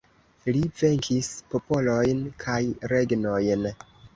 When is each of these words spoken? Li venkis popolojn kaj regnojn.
Li 0.55 0.61
venkis 0.79 1.29
popolojn 1.53 2.25
kaj 2.45 2.59
regnojn. 2.95 3.71